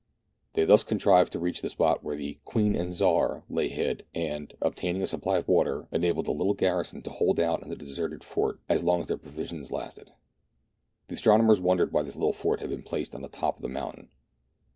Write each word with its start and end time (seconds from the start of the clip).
They 0.53 0.65
thus 0.65 0.83
contrived 0.83 1.31
to 1.33 1.39
reach 1.39 1.61
the 1.61 1.69
spot 1.69 2.03
where 2.03 2.15
the 2.15 2.39
"Queen 2.43 2.73
and 2.75 2.89
Czar'' 2.91 3.43
lay 3.47 3.67
hid, 3.67 4.03
and, 4.15 4.51
obtaining 4.59 5.03
a 5.03 5.05
supply 5.05 5.37
of 5.37 5.47
water, 5.47 5.87
enabled 5.91 6.25
the 6.25 6.31
little 6.31 6.55
garrison 6.55 7.03
to 7.03 7.11
hold 7.11 7.39
out 7.39 7.61
in 7.61 7.69
the 7.69 7.75
deserted 7.75 8.23
fort 8.23 8.59
as 8.67 8.83
long 8.83 9.01
as 9.01 9.07
their 9.09 9.19
provisions 9.19 9.71
lasted. 9.71 10.09
The 11.07 11.13
astronomers 11.13 11.61
wondered 11.61 11.93
why 11.93 12.01
this 12.01 12.15
little 12.15 12.33
fort 12.33 12.61
had 12.61 12.71
been 12.71 12.81
placed 12.81 13.13
on 13.13 13.21
the 13.21 13.29
top 13.29 13.57
of 13.57 13.61
the 13.61 13.69
mountain. 13.69 14.09